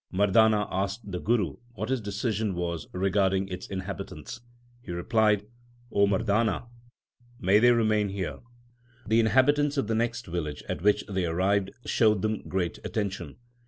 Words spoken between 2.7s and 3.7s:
regarding its